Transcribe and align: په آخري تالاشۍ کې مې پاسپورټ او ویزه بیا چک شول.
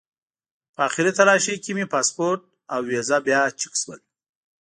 په 0.73 0.79
آخري 0.87 1.11
تالاشۍ 1.17 1.55
کې 1.63 1.71
مې 1.77 1.85
پاسپورټ 1.93 2.41
او 2.73 2.79
ویزه 2.89 3.17
بیا 3.27 3.41
چک 3.59 3.73
شول. 3.81 3.99